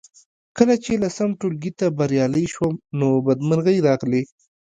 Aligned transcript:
کله 0.57 0.73
چې 0.83 0.91
لسم 1.03 1.29
ټولګي 1.39 1.71
ته 1.79 1.85
بریالۍ 1.97 2.45
شوم 2.53 2.73
نو 2.99 3.07
بدمرغۍ 3.25 3.77
راغلې 3.87 4.23